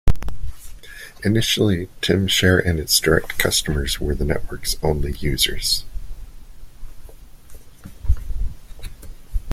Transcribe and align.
Initially, 1.23 1.87
Tymshare 2.01 2.57
and 2.65 2.79
its 2.79 2.99
direct 2.99 3.37
customers 3.37 3.99
were 3.99 4.15
the 4.15 4.25
network's 4.25 4.75
only 4.81 5.11
users. 5.11 5.85